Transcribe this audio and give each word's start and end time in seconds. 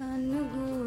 अनुगो 0.00 0.79